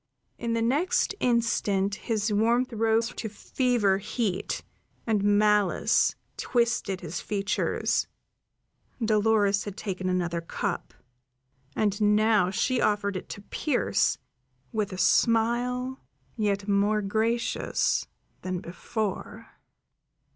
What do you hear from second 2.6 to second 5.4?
rose to fever heat, and